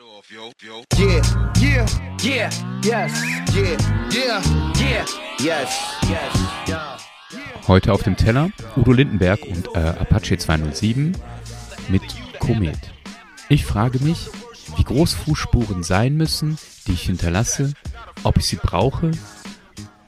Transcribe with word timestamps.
Yeah, 0.00 1.22
yeah, 1.60 1.86
yeah, 2.22 2.50
yes, 2.84 3.24
yeah, 3.52 3.76
yeah, 4.12 4.42
yeah, 4.78 5.04
yes, 5.40 5.96
yes, 6.08 6.68
yeah. 6.68 6.98
Heute 7.66 7.92
auf 7.92 8.04
dem 8.04 8.16
Teller 8.16 8.50
Udo 8.76 8.92
Lindenberg 8.92 9.42
und 9.42 9.74
äh, 9.74 9.78
Apache 9.78 10.38
207 10.38 11.16
mit 11.88 12.02
Komet. 12.38 12.78
Ich 13.48 13.64
frage 13.64 13.98
mich, 13.98 14.30
wie 14.76 14.84
groß 14.84 15.14
Fußspuren 15.14 15.82
sein 15.82 16.16
müssen, 16.16 16.58
die 16.86 16.92
ich 16.92 17.02
hinterlasse, 17.02 17.72
ob 18.22 18.38
ich 18.38 18.46
sie 18.46 18.56
brauche 18.56 19.10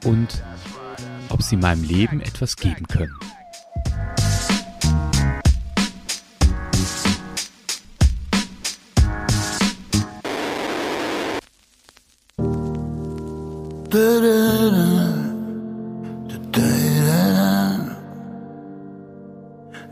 und 0.05 0.41
ob 1.27 1.43
sie 1.43 1.57
meinem 1.57 1.83
Leben 1.83 2.21
etwas 2.21 2.55
geben 2.55 2.87
können. 2.87 3.17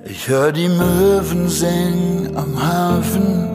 Ich 0.06 0.28
hör 0.28 0.52
die 0.54 0.70
Möwen 0.70 1.50
singen 1.50 2.32
am 2.36 2.56
Hafen, 2.62 3.50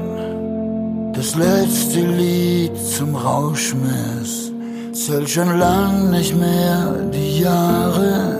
das 1.15 1.35
letzte 1.35 2.01
Lied 2.01 2.77
zum 2.77 3.17
Rauschmiss. 3.17 4.53
Zählt 4.93 5.31
schon 5.31 5.59
lang 5.59 6.11
nicht 6.11 6.37
mehr 6.37 6.93
die 7.11 7.41
Jahre, 7.41 8.39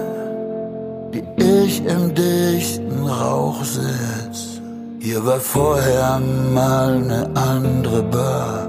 die 1.15 1.25
ich 1.43 1.83
im 1.87 2.15
dichten 2.15 3.07
Rauch 3.07 3.65
sitz. 3.65 4.61
Hier 5.01 5.25
war 5.25 5.41
vorher 5.41 6.21
mal 6.53 7.01
ne 7.01 7.31
andere 7.35 8.03
Bar, 8.03 8.69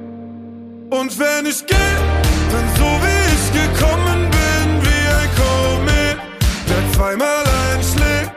Und 0.91 1.17
wenn 1.17 1.45
ich 1.45 1.65
geh, 1.65 1.73
dann 2.51 2.67
so 2.75 2.83
wie 2.83 3.21
ich 3.33 3.47
gekommen 3.53 4.29
bin, 4.29 4.81
wie 4.83 5.07
ein 5.19 5.29
Komet, 5.39 6.17
der 6.67 6.93
zweimal 6.93 7.45
einschlägt. 7.71 8.31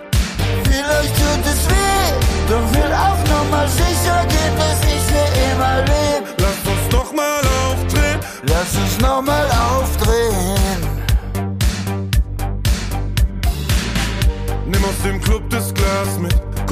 Vielleicht 0.62 1.16
tut 1.16 1.44
es 1.46 1.68
weh, 1.68 2.14
doch 2.48 2.72
will 2.72 2.92
auf 2.92 3.18
Nummer 3.28 3.66
sicher 3.66 4.24
gehen, 4.28 4.54
dass 4.56 4.80
ich 4.86 5.02
für 5.02 5.28
immer 5.50 5.78
leb. 5.78 6.32
Lass 6.38 6.60
uns 6.72 6.92
nochmal 6.92 7.42
aufdrehen. 7.66 8.20
Lass 8.46 8.76
uns 8.76 9.00
nochmal 9.00 9.46
aufdrehen. 9.46 9.63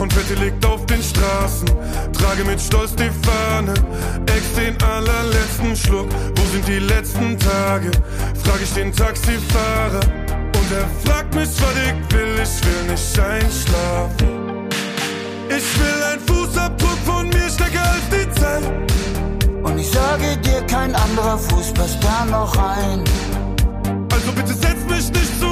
Konfetti 0.02 0.34
liegt 0.34 0.66
auf 0.66 0.84
den 0.86 1.00
Straßen. 1.00 1.68
Trage 2.12 2.42
mit 2.44 2.60
Stolz 2.60 2.92
die 2.96 3.08
Fahne. 3.22 3.72
Ex 4.26 4.52
den 4.56 4.76
allerletzten 4.82 5.76
Schluck. 5.76 6.08
Wo 6.34 6.42
sind 6.50 6.66
die 6.66 6.80
letzten 6.80 7.38
Tage? 7.38 7.92
Frag 8.42 8.60
ich 8.60 8.72
den 8.74 8.92
Taxifahrer. 8.92 10.00
Und 10.58 10.72
er 10.72 10.88
fragt 11.04 11.32
mich, 11.36 11.50
was 11.50 11.76
ich 11.86 12.16
will. 12.16 12.34
Ich 12.42 12.66
will 12.66 12.90
nicht 12.90 13.20
einschlafen. 13.20 14.68
Ich 15.48 15.68
will 15.78 16.02
ein 16.12 16.18
Fußabdruck 16.26 16.98
von 17.04 17.28
mir 17.28 17.48
stärker 17.48 17.88
als 17.88 18.08
die 18.10 18.40
Zeit. 18.40 18.64
Und 19.62 19.78
ich 19.78 19.88
sage 19.88 20.36
dir, 20.38 20.62
kein 20.62 20.96
anderer 20.96 21.38
Fuß 21.38 21.74
passt 21.74 21.98
da 22.02 22.24
noch 22.24 22.56
rein. 22.56 23.04
Also 24.12 24.32
bitte 24.32 24.52
setz 24.52 24.82
mich 24.90 25.12
nicht 25.12 25.38
zu 25.38 25.51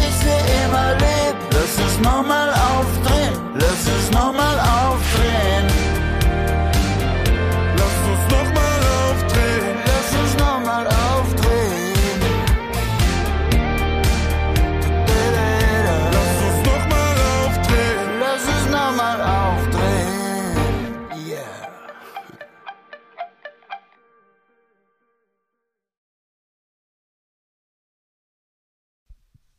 für 0.21 0.41
immer 0.63 0.93
leb. 1.03 1.35
Lass 1.53 1.73
uns 1.83 1.99
nochmal 1.99 2.49
aufdrehen, 2.49 3.33
lass 3.55 3.87
uns 3.93 4.11
nochmal 4.11 4.57
aufdrehen. 4.59 4.70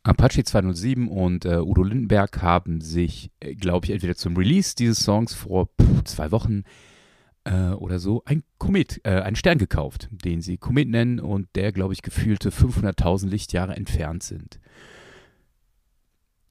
Apache 0.03 0.43
207 0.43 1.07
und 1.07 1.45
äh, 1.45 1.59
Udo 1.59 1.81
Lindenberg 1.81 2.41
haben 2.41 2.81
sich, 2.81 3.31
äh, 3.39 3.55
glaube 3.55 3.85
ich, 3.85 3.91
entweder 3.91 4.15
zum 4.15 4.35
Release 4.35 4.75
dieses 4.75 4.99
Songs 4.99 5.33
vor 5.33 5.69
pff, 5.81 6.03
zwei 6.03 6.31
Wochen 6.31 6.63
äh, 7.45 7.69
oder 7.69 7.99
so 7.99 8.21
ein 8.25 8.43
Komet, 8.57 8.99
äh, 9.05 9.21
einen 9.21 9.37
Stern 9.37 9.57
gekauft, 9.57 10.09
den 10.11 10.41
sie 10.41 10.57
Komet 10.57 10.89
nennen 10.89 11.21
und 11.21 11.47
der, 11.55 11.71
glaube 11.71 11.93
ich, 11.93 12.01
gefühlte 12.01 12.49
500.000 12.49 13.29
Lichtjahre 13.29 13.77
entfernt 13.77 14.23
sind. 14.23 14.59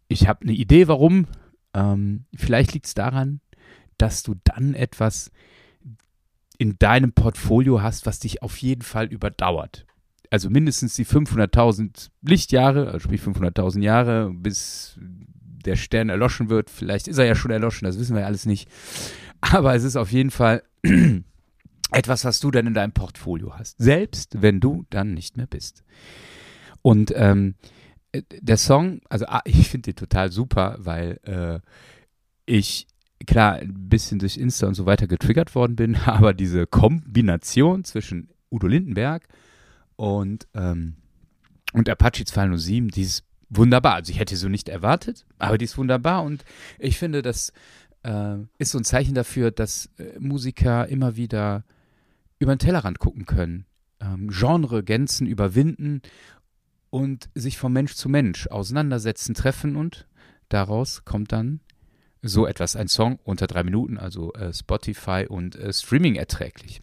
Ich 0.09 0.29
habe 0.29 0.43
eine 0.43 0.53
Idee, 0.53 0.89
warum. 0.89 1.27
Ähm, 1.75 2.25
vielleicht 2.35 2.73
liegt 2.73 2.87
es 2.87 2.95
daran, 2.95 3.41
dass 3.99 4.23
du 4.23 4.35
dann 4.45 4.75
etwas 4.75 5.31
in 6.57 6.79
deinem 6.79 7.13
Portfolio 7.13 7.83
hast, 7.83 8.07
was 8.07 8.19
dich 8.19 8.43
auf 8.43 8.57
jeden 8.59 8.83
Fall 8.83 9.07
überdauert 9.07 9.87
also 10.33 10.49
mindestens 10.49 10.95
die 10.95 11.05
500.000 11.05 12.09
Lichtjahre, 12.23 12.87
also 12.87 13.01
sprich 13.01 13.21
500.000 13.21 13.83
Jahre, 13.83 14.33
bis 14.33 14.99
der 14.99 15.77
Stern 15.77 16.09
erloschen 16.09 16.49
wird. 16.49 16.71
Vielleicht 16.71 17.07
ist 17.07 17.19
er 17.19 17.27
ja 17.27 17.35
schon 17.35 17.51
erloschen, 17.51 17.85
das 17.85 17.99
wissen 17.99 18.15
wir 18.15 18.23
ja 18.23 18.27
alles 18.27 18.47
nicht. 18.47 18.67
Aber 19.43 19.75
es 19.75 19.85
ist 19.85 19.97
auf 19.97 20.11
jeden 20.11 20.31
Fall 20.31 20.63
etwas, 21.93 22.25
was 22.25 22.41
du 22.41 22.51
dann 22.51 22.67
in 22.67 22.73
deinem 22.73 22.93
Portfolio 22.93 23.59
hast. 23.59 23.77
Selbst 23.77 24.41
wenn 24.41 24.59
du 24.59 24.87
dann 24.89 25.13
nicht 25.13 25.37
mehr 25.37 25.47
bist. 25.47 25.85
Und 26.81 27.13
ähm, 27.15 27.55
der 28.15 28.57
Song, 28.57 29.03
also 29.11 29.27
ah, 29.27 29.43
ich 29.45 29.69
finde 29.69 29.93
den 29.93 29.97
total 29.97 30.33
super, 30.33 30.77
weil 30.79 31.21
äh, 31.25 31.61
ich 32.47 32.87
klar 33.27 33.57
ein 33.57 33.91
bisschen 33.91 34.19
durch 34.19 34.39
Insta 34.39 34.67
und 34.67 34.75
so 34.77 34.87
weiter 34.87 35.07
getriggert 35.07 35.55
worden 35.55 35.77
bin, 35.77 35.95
aber 36.07 36.33
diese 36.33 36.67
Kombination 36.67 37.85
zwischen 37.85 38.31
Udo 38.51 38.67
Lindenberg 38.67 39.29
und, 39.97 40.47
ähm, 40.55 40.97
und 41.73 41.89
Apache 41.89 42.25
207, 42.25 42.89
die 42.89 43.03
ist 43.03 43.25
wunderbar. 43.49 43.95
Also 43.95 44.11
ich 44.11 44.19
hätte 44.19 44.37
so 44.37 44.49
nicht 44.49 44.69
erwartet, 44.69 45.27
aber 45.39 45.59
die 45.59 45.65
ist 45.65 45.79
wunderbar 45.79 46.23
und 46.25 46.45
ich 46.79 46.99
finde, 46.99 47.23
das 47.23 47.53
äh, 48.03 48.37
ist 48.59 48.73
so 48.73 48.79
ein 48.79 48.85
Zeichen 48.85 49.15
dafür, 49.15 49.51
dass 49.51 49.91
äh, 49.99 50.19
Musiker 50.19 50.89
immer 50.89 51.17
wieder 51.17 51.65
über 52.39 52.55
den 52.55 52.59
Tellerrand 52.59 52.99
gucken 52.99 53.27
können, 53.27 53.67
ähm, 54.01 54.31
Genre-Grenzen 54.31 55.27
überwinden 55.27 56.03
und 56.91 57.29
sich 57.35 57.59
von 57.59 57.73
Mensch 57.73 57.95
zu 57.95 58.09
Mensch 58.09 58.49
auseinandersetzen, 58.49 59.35
treffen 59.35 59.77
und 59.77 60.09
daraus 60.49 61.05
kommt 61.05 61.33
dann 61.33 61.61
so 62.23 62.47
etwas, 62.47 62.77
ein 62.77 62.89
Song 62.89 63.19
unter 63.25 63.47
drei 63.47 63.65
Minuten, 63.65 63.99
also 63.99 64.33
äh, 64.35 64.53
Spotify 64.53 65.27
und 65.29 65.57
äh, 65.57 65.73
Streaming 65.73 66.15
erträglich. 66.15 66.83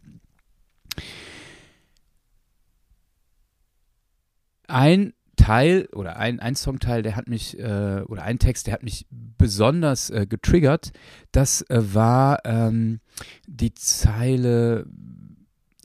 Ein 4.70 5.14
Teil 5.36 5.88
oder 5.94 6.18
ein, 6.18 6.40
ein 6.40 6.56
Songteil, 6.56 7.02
der 7.02 7.16
hat 7.16 7.28
mich, 7.28 7.58
äh, 7.58 8.02
oder 8.08 8.24
ein 8.24 8.40
Text, 8.40 8.68
der 8.68 8.74
hat 8.74 8.84
mich 8.84 9.08
besonders 9.10 10.10
äh, 10.10 10.28
getriggert. 10.28 10.92
Das 11.32 11.62
äh, 11.70 11.94
war 11.94 12.46
ähm, 12.46 13.00
die 13.48 13.74
Zeile, 13.74 14.86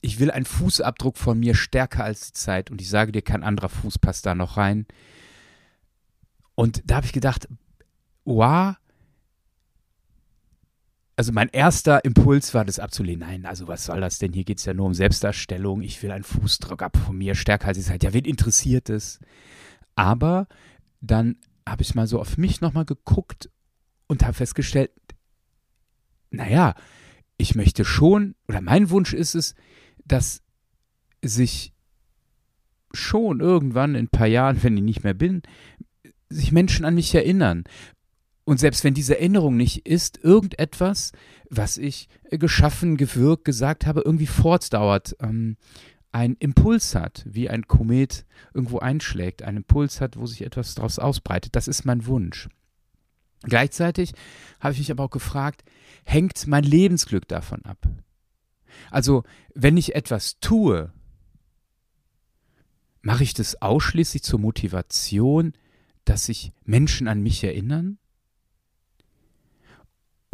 ich 0.00 0.18
will 0.18 0.30
einen 0.30 0.44
Fußabdruck 0.44 1.16
von 1.16 1.38
mir 1.38 1.54
stärker 1.54 2.04
als 2.04 2.26
die 2.26 2.32
Zeit 2.32 2.70
und 2.70 2.80
ich 2.80 2.88
sage 2.88 3.12
dir, 3.12 3.22
kein 3.22 3.44
anderer 3.44 3.68
Fuß 3.68 3.98
passt 4.00 4.26
da 4.26 4.34
noch 4.34 4.56
rein. 4.56 4.86
Und 6.56 6.82
da 6.84 6.96
habe 6.96 7.06
ich 7.06 7.12
gedacht, 7.12 7.48
wow, 8.24 8.74
also 11.16 11.32
mein 11.32 11.48
erster 11.48 12.04
Impuls 12.04 12.54
war, 12.54 12.64
das 12.64 12.78
abzulehnen. 12.78 13.20
Nein, 13.20 13.46
also 13.46 13.68
was 13.68 13.84
soll 13.84 14.00
das 14.00 14.18
denn? 14.18 14.32
Hier 14.32 14.44
geht 14.44 14.58
es 14.58 14.64
ja 14.64 14.74
nur 14.74 14.86
um 14.86 14.94
Selbstdarstellung. 14.94 15.82
Ich 15.82 16.02
will 16.02 16.10
einen 16.10 16.24
Fußdruck 16.24 16.82
ab 16.82 16.96
von 16.96 17.16
mir 17.16 17.34
stärker 17.34 17.68
als 17.68 17.78
ich 17.78 17.88
halt. 17.88 18.02
Ja, 18.02 18.12
wen 18.12 18.24
interessiert 18.24 18.90
es? 18.90 19.20
Aber 19.94 20.48
dann 21.00 21.36
habe 21.66 21.82
ich 21.82 21.94
mal 21.94 22.06
so 22.06 22.20
auf 22.20 22.36
mich 22.36 22.60
nochmal 22.60 22.84
geguckt 22.84 23.48
und 24.08 24.22
habe 24.24 24.34
festgestellt, 24.34 24.90
naja, 26.30 26.74
ich 27.36 27.54
möchte 27.54 27.84
schon, 27.84 28.34
oder 28.48 28.60
mein 28.60 28.90
Wunsch 28.90 29.12
ist 29.12 29.34
es, 29.34 29.54
dass 30.04 30.42
sich 31.22 31.72
schon 32.92 33.40
irgendwann 33.40 33.94
in 33.94 34.06
ein 34.06 34.08
paar 34.08 34.26
Jahren, 34.26 34.62
wenn 34.62 34.76
ich 34.76 34.82
nicht 34.82 35.04
mehr 35.04 35.14
bin, 35.14 35.42
sich 36.28 36.52
Menschen 36.52 36.84
an 36.84 36.94
mich 36.94 37.14
erinnern. 37.14 37.64
Und 38.44 38.60
selbst 38.60 38.84
wenn 38.84 38.94
diese 38.94 39.18
Erinnerung 39.18 39.56
nicht 39.56 39.86
ist, 39.86 40.22
irgendetwas, 40.22 41.12
was 41.48 41.78
ich 41.78 42.08
geschaffen, 42.30 42.96
gewirkt, 42.96 43.44
gesagt 43.44 43.86
habe, 43.86 44.02
irgendwie 44.04 44.26
fortdauert, 44.26 45.16
ähm, 45.20 45.56
ein 46.12 46.36
Impuls 46.38 46.94
hat, 46.94 47.24
wie 47.26 47.48
ein 47.48 47.66
Komet 47.66 48.24
irgendwo 48.52 48.78
einschlägt, 48.78 49.42
ein 49.42 49.56
Impuls 49.56 50.00
hat, 50.00 50.16
wo 50.16 50.26
sich 50.26 50.42
etwas 50.42 50.74
daraus 50.74 50.98
ausbreitet. 50.98 51.56
Das 51.56 51.66
ist 51.66 51.84
mein 51.84 52.06
Wunsch. 52.06 52.48
Gleichzeitig 53.42 54.12
habe 54.60 54.72
ich 54.72 54.78
mich 54.78 54.90
aber 54.90 55.04
auch 55.04 55.10
gefragt, 55.10 55.64
hängt 56.04 56.46
mein 56.46 56.64
Lebensglück 56.64 57.26
davon 57.26 57.64
ab? 57.64 57.88
Also, 58.90 59.24
wenn 59.54 59.76
ich 59.76 59.94
etwas 59.94 60.38
tue, 60.40 60.92
mache 63.02 63.22
ich 63.22 63.34
das 63.34 63.60
ausschließlich 63.60 64.22
zur 64.22 64.38
Motivation, 64.38 65.52
dass 66.04 66.26
sich 66.26 66.52
Menschen 66.64 67.08
an 67.08 67.22
mich 67.22 67.42
erinnern? 67.42 67.98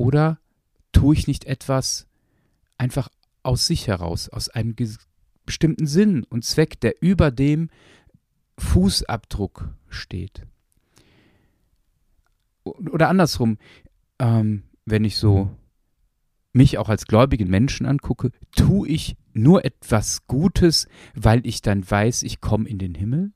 Oder 0.00 0.38
tue 0.93 1.14
ich 1.14 1.26
nicht 1.26 1.44
etwas 1.44 2.06
einfach 2.79 3.11
aus 3.43 3.67
sich 3.67 3.87
heraus, 3.87 4.31
aus 4.31 4.49
einem 4.49 4.75
bestimmten 5.44 5.87
Sinn 5.87 6.25
und 6.25 6.43
Zweck, 6.43 6.81
der 6.81 7.02
über 7.02 7.31
dem 7.31 7.69
Fußabdruck 8.56 9.69
steht? 9.91 10.47
Oder 12.64 13.11
andersrum, 13.11 13.58
ähm, 14.19 14.62
wenn 14.87 15.05
ich 15.05 15.19
so 15.19 15.50
mich 16.55 16.79
auch 16.79 16.88
als 16.88 17.05
gläubigen 17.05 17.50
Menschen 17.50 17.85
angucke, 17.85 18.31
tue 18.56 18.88
ich 18.88 19.19
nur 19.35 19.67
etwas 19.67 20.26
Gutes, 20.26 20.88
weil 21.14 21.47
ich 21.47 21.61
dann 21.61 21.88
weiß, 21.88 22.23
ich 22.23 22.41
komme 22.41 22.67
in 22.67 22.79
den 22.79 22.94
Himmel? 22.94 23.32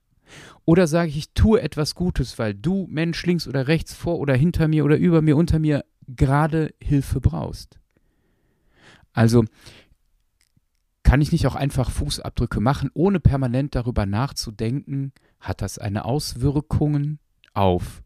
Oder 0.64 0.86
sage 0.86 1.10
ich, 1.10 1.18
ich 1.18 1.32
tue 1.34 1.60
etwas 1.60 1.94
Gutes, 1.94 2.38
weil 2.38 2.54
du, 2.54 2.86
Mensch, 2.90 3.24
links 3.26 3.46
oder 3.46 3.68
rechts, 3.68 3.92
vor 3.92 4.18
oder 4.18 4.34
hinter 4.34 4.66
mir 4.66 4.86
oder 4.86 4.96
über 4.96 5.20
mir, 5.20 5.36
unter 5.36 5.58
mir, 5.58 5.84
gerade 6.08 6.74
Hilfe 6.80 7.20
brauchst. 7.20 7.78
Also 9.12 9.44
kann 11.02 11.20
ich 11.20 11.32
nicht 11.32 11.46
auch 11.46 11.54
einfach 11.54 11.90
Fußabdrücke 11.90 12.60
machen, 12.60 12.90
ohne 12.94 13.20
permanent 13.20 13.74
darüber 13.74 14.06
nachzudenken, 14.06 15.12
hat 15.38 15.62
das 15.62 15.78
eine 15.78 16.04
Auswirkung 16.04 17.18
auf 17.52 18.02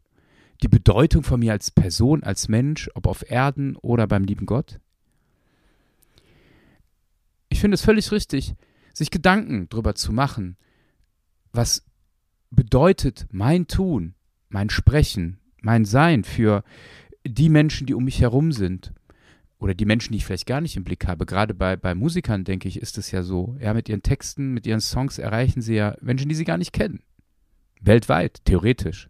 die 0.61 0.67
Bedeutung 0.67 1.23
von 1.23 1.39
mir 1.39 1.53
als 1.53 1.71
Person, 1.71 2.23
als 2.23 2.49
Mensch, 2.49 2.89
ob 2.93 3.07
auf 3.07 3.29
Erden 3.29 3.75
oder 3.77 4.07
beim 4.07 4.25
lieben 4.25 4.45
Gott? 4.45 4.79
Ich 7.47 7.61
finde 7.61 7.75
es 7.75 7.81
völlig 7.81 8.11
richtig, 8.11 8.55
sich 8.93 9.09
Gedanken 9.09 9.69
darüber 9.69 9.95
zu 9.95 10.11
machen, 10.11 10.57
was 11.51 11.85
bedeutet 12.51 13.27
mein 13.31 13.67
Tun, 13.67 14.15
mein 14.49 14.69
Sprechen, 14.69 15.39
mein 15.61 15.85
Sein 15.85 16.23
für 16.23 16.63
die 17.25 17.49
Menschen, 17.49 17.87
die 17.87 17.93
um 17.93 18.05
mich 18.05 18.21
herum 18.21 18.51
sind 18.51 18.93
oder 19.59 19.73
die 19.73 19.85
Menschen, 19.85 20.13
die 20.13 20.17
ich 20.17 20.25
vielleicht 20.25 20.45
gar 20.45 20.61
nicht 20.61 20.77
im 20.77 20.83
Blick 20.83 21.07
habe. 21.07 21.25
Gerade 21.25 21.53
bei, 21.53 21.75
bei 21.75 21.93
Musikern, 21.93 22.45
denke 22.45 22.67
ich, 22.67 22.81
ist 22.81 22.97
es 22.97 23.11
ja 23.11 23.23
so. 23.23 23.57
Ja, 23.59 23.73
mit 23.73 23.89
ihren 23.89 24.03
Texten, 24.03 24.53
mit 24.53 24.65
ihren 24.65 24.81
Songs 24.81 25.17
erreichen 25.19 25.61
sie 25.61 25.75
ja 25.75 25.95
Menschen, 26.01 26.29
die 26.29 26.35
sie 26.35 26.45
gar 26.45 26.57
nicht 26.57 26.73
kennen. 26.73 27.01
Weltweit, 27.81 28.41
theoretisch. 28.45 29.09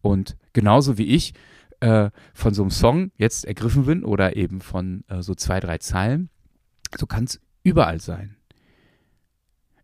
Und 0.00 0.36
genauso 0.52 0.98
wie 0.98 1.06
ich 1.06 1.34
äh, 1.80 2.10
von 2.34 2.54
so 2.54 2.62
einem 2.62 2.70
Song 2.70 3.12
jetzt 3.16 3.44
ergriffen 3.44 3.86
bin 3.86 4.04
oder 4.04 4.36
eben 4.36 4.60
von 4.60 5.04
äh, 5.08 5.22
so 5.22 5.34
zwei, 5.34 5.60
drei 5.60 5.78
Zeilen, 5.78 6.30
so 6.96 7.06
kann 7.06 7.24
es 7.24 7.40
überall 7.62 8.00
sein. 8.00 8.36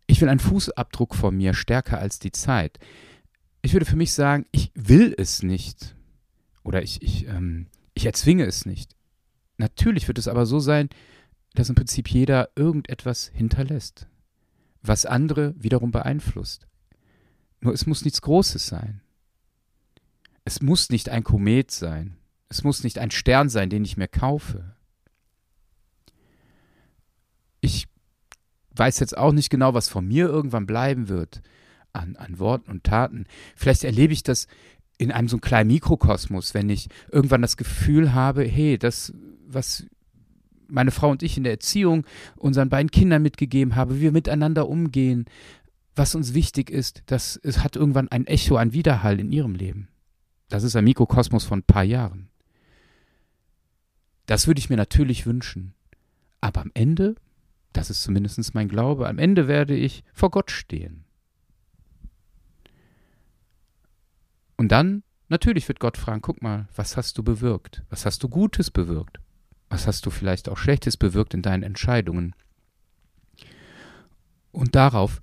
Ich 0.07 0.21
will 0.21 0.29
einen 0.29 0.39
Fußabdruck 0.39 1.15
von 1.15 1.35
mir 1.35 1.53
stärker 1.53 1.99
als 1.99 2.19
die 2.19 2.31
Zeit. 2.31 2.79
Ich 3.61 3.73
würde 3.73 3.85
für 3.85 3.95
mich 3.95 4.13
sagen, 4.13 4.45
ich 4.51 4.71
will 4.75 5.15
es 5.17 5.41
nicht. 5.41 5.94
Oder 6.65 6.81
ich, 6.81 7.01
ich, 7.01 7.27
ähm, 7.27 7.67
ich 7.93 8.05
erzwinge 8.05 8.43
es 8.43 8.65
nicht. 8.65 8.95
Natürlich 9.57 10.07
wird 10.07 10.17
es 10.17 10.27
aber 10.27 10.45
so 10.45 10.59
sein, 10.59 10.89
dass 11.53 11.69
im 11.69 11.75
Prinzip 11.75 12.09
jeder 12.09 12.49
irgendetwas 12.55 13.31
hinterlässt, 13.33 14.07
was 14.81 15.05
andere 15.05 15.53
wiederum 15.57 15.91
beeinflusst. 15.91 16.67
Nur 17.61 17.73
es 17.73 17.85
muss 17.85 18.03
nichts 18.03 18.21
Großes 18.21 18.65
sein. 18.65 19.01
Es 20.43 20.61
muss 20.61 20.89
nicht 20.89 21.07
ein 21.09 21.23
Komet 21.23 21.71
sein. 21.71 22.17
Es 22.49 22.63
muss 22.63 22.83
nicht 22.83 22.97
ein 22.97 23.11
Stern 23.11 23.47
sein, 23.47 23.69
den 23.69 23.85
ich 23.85 23.95
mir 23.95 24.07
kaufe. 24.07 24.75
Ich 27.61 27.87
weiß 28.71 28.99
jetzt 28.99 29.17
auch 29.17 29.31
nicht 29.31 29.49
genau, 29.49 29.73
was 29.73 29.87
von 29.87 30.05
mir 30.05 30.25
irgendwann 30.25 30.65
bleiben 30.65 31.09
wird 31.09 31.41
an, 31.93 32.15
an 32.17 32.39
Worten 32.39 32.69
und 32.69 32.83
Taten. 32.83 33.25
Vielleicht 33.55 33.83
erlebe 33.83 34.13
ich 34.13 34.23
das 34.23 34.47
in 34.97 35.11
einem 35.11 35.27
so 35.27 35.37
kleinen 35.37 35.67
Mikrokosmos, 35.67 36.53
wenn 36.53 36.69
ich 36.69 36.87
irgendwann 37.11 37.41
das 37.41 37.57
Gefühl 37.57 38.13
habe, 38.13 38.43
hey, 38.43 38.77
das, 38.77 39.13
was 39.47 39.85
meine 40.67 40.91
Frau 40.91 41.09
und 41.11 41.23
ich 41.23 41.37
in 41.37 41.43
der 41.43 41.53
Erziehung 41.53 42.05
unseren 42.37 42.69
beiden 42.69 42.91
Kindern 42.91 43.21
mitgegeben 43.21 43.75
haben, 43.75 43.95
wie 43.95 44.01
wir 44.01 44.11
miteinander 44.11 44.67
umgehen, 44.67 45.25
was 45.95 46.15
uns 46.15 46.33
wichtig 46.33 46.69
ist, 46.69 47.03
das 47.05 47.39
es 47.43 47.63
hat 47.63 47.75
irgendwann 47.75 48.09
ein 48.09 48.27
Echo, 48.27 48.55
ein 48.57 48.73
Widerhall 48.73 49.19
in 49.19 49.31
ihrem 49.31 49.55
Leben. 49.55 49.87
Das 50.49 50.63
ist 50.63 50.75
ein 50.75 50.83
Mikrokosmos 50.83 51.45
von 51.45 51.59
ein 51.59 51.63
paar 51.63 51.83
Jahren. 51.83 52.29
Das 54.25 54.47
würde 54.47 54.59
ich 54.59 54.69
mir 54.69 54.77
natürlich 54.77 55.25
wünschen. 55.25 55.73
Aber 56.41 56.61
am 56.61 56.71
Ende, 56.73 57.15
das 57.73 57.89
ist 57.89 58.03
zumindest 58.03 58.53
mein 58.53 58.67
Glaube, 58.67 59.07
am 59.07 59.19
Ende 59.19 59.47
werde 59.47 59.75
ich 59.75 60.03
vor 60.13 60.31
Gott 60.31 60.51
stehen. 60.51 61.04
Und 64.65 64.69
dann, 64.69 65.03
natürlich 65.29 65.67
wird 65.67 65.79
Gott 65.79 65.95
fragen, 65.95 66.23
guck 66.23 66.41
mal, 66.41 66.67
was 66.75 66.97
hast 66.97 67.19
du 67.19 67.23
bewirkt? 67.23 67.83
Was 67.91 68.03
hast 68.07 68.23
du 68.23 68.29
Gutes 68.29 68.71
bewirkt? 68.71 69.19
Was 69.69 69.85
hast 69.85 70.07
du 70.07 70.09
vielleicht 70.09 70.49
auch 70.49 70.57
Schlechtes 70.57 70.97
bewirkt 70.97 71.35
in 71.35 71.43
deinen 71.43 71.61
Entscheidungen? 71.61 72.33
Und 74.51 74.73
darauf 74.73 75.19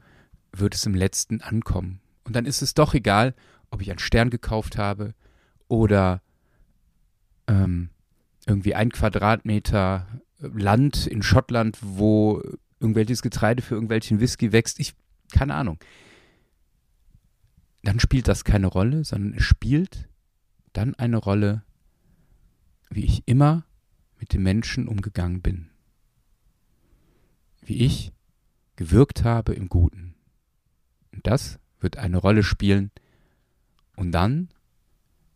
wird 0.52 0.76
es 0.76 0.86
im 0.86 0.94
letzten 0.94 1.40
ankommen. 1.40 2.00
Und 2.22 2.36
dann 2.36 2.46
ist 2.46 2.62
es 2.62 2.74
doch 2.74 2.94
egal, 2.94 3.34
ob 3.72 3.82
ich 3.82 3.90
einen 3.90 3.98
Stern 3.98 4.30
gekauft 4.30 4.78
habe 4.78 5.12
oder 5.66 6.22
ähm, 7.48 7.90
irgendwie 8.46 8.76
ein 8.76 8.92
Quadratmeter 8.92 10.06
Land 10.38 11.08
in 11.08 11.24
Schottland, 11.24 11.78
wo 11.80 12.40
irgendwelches 12.78 13.22
Getreide 13.22 13.60
für 13.60 13.74
irgendwelchen 13.74 14.20
Whisky 14.20 14.52
wächst. 14.52 14.78
Ich, 14.78 14.94
keine 15.32 15.54
Ahnung 15.54 15.80
dann 17.82 17.98
spielt 17.98 18.28
das 18.28 18.44
keine 18.44 18.68
Rolle, 18.68 19.04
sondern 19.04 19.34
es 19.34 19.44
spielt 19.44 20.08
dann 20.72 20.94
eine 20.94 21.16
Rolle, 21.16 21.64
wie 22.90 23.04
ich 23.04 23.26
immer 23.26 23.64
mit 24.18 24.32
den 24.32 24.42
Menschen 24.42 24.88
umgegangen 24.88 25.42
bin. 25.42 25.70
Wie 27.60 27.84
ich 27.84 28.12
gewirkt 28.76 29.24
habe 29.24 29.54
im 29.54 29.68
Guten. 29.68 30.14
Und 31.12 31.26
das 31.26 31.58
wird 31.80 31.96
eine 31.96 32.18
Rolle 32.18 32.42
spielen. 32.42 32.90
Und 33.96 34.12
dann 34.12 34.48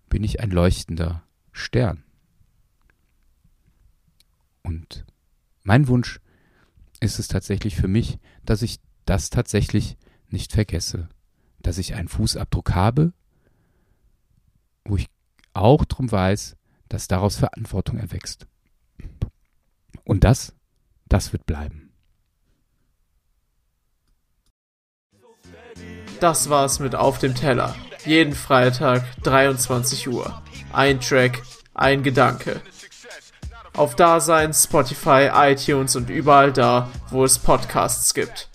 bin 0.08 0.22
ich 0.22 0.40
ein 0.40 0.50
leuchtender 0.50 1.24
Stern. 1.52 2.04
Und 4.62 5.04
mein 5.62 5.88
Wunsch 5.88 6.20
ist 7.00 7.18
es 7.18 7.28
tatsächlich 7.28 7.76
für 7.76 7.88
mich, 7.88 8.18
dass 8.44 8.62
ich 8.62 8.78
das 9.04 9.30
tatsächlich 9.30 9.96
nicht 10.28 10.52
vergesse 10.52 11.08
dass 11.66 11.78
ich 11.78 11.94
einen 11.94 12.06
Fußabdruck 12.06 12.76
habe, 12.76 13.12
wo 14.84 14.96
ich 14.96 15.08
auch 15.52 15.84
darum 15.84 16.10
weiß, 16.12 16.54
dass 16.88 17.08
daraus 17.08 17.36
Verantwortung 17.36 17.98
erwächst. 17.98 18.46
Und 20.04 20.22
das, 20.22 20.54
das 21.08 21.32
wird 21.32 21.44
bleiben. 21.44 21.92
Das 26.20 26.48
war's 26.48 26.78
mit 26.78 26.94
Auf 26.94 27.18
dem 27.18 27.34
Teller. 27.34 27.74
Jeden 28.04 28.34
Freitag 28.34 29.04
23 29.24 30.08
Uhr. 30.08 30.40
Ein 30.72 31.00
Track, 31.00 31.42
ein 31.74 32.04
Gedanke. 32.04 32.62
Auf 33.74 33.96
Dasein, 33.96 34.54
Spotify, 34.54 35.30
iTunes 35.34 35.96
und 35.96 36.10
überall 36.10 36.52
da, 36.52 36.88
wo 37.10 37.24
es 37.24 37.40
Podcasts 37.40 38.14
gibt. 38.14 38.48